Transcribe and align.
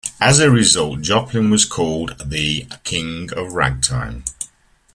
As 0.19 0.39
a 0.39 0.49
result 0.49 1.01
Joplin 1.01 1.51
was 1.51 1.63
called 1.63 2.15
the 2.25 2.65
"King 2.83 3.31
of 3.33 3.53
Ragtime". 3.53 4.23